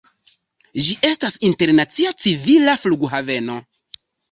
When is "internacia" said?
1.51-2.15